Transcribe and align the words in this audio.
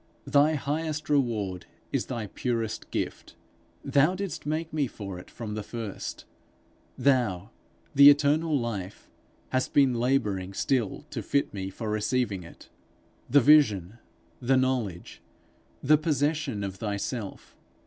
Thy 0.25 0.55
highest 0.55 1.11
reward 1.11 1.67
is 1.91 2.07
thy 2.07 2.25
purest 2.25 2.89
gift; 2.89 3.35
thou 3.85 4.15
didst 4.15 4.47
make 4.47 4.73
me 4.73 4.87
for 4.87 5.19
it 5.19 5.29
from 5.29 5.53
the 5.53 5.61
first; 5.61 6.25
thou, 6.97 7.51
the 7.93 8.09
eternal 8.09 8.57
life, 8.57 9.11
hast 9.49 9.73
been 9.73 9.93
labouring 9.93 10.53
still 10.55 11.05
to 11.11 11.21
fit 11.21 11.53
me 11.53 11.69
for 11.69 11.87
receiving 11.91 12.41
it 12.41 12.67
the 13.29 13.41
vision, 13.41 13.99
the 14.41 14.57
knowledge, 14.57 15.21
the 15.83 15.99
possession 15.99 16.63
of 16.63 16.77
thyself. 16.77 17.55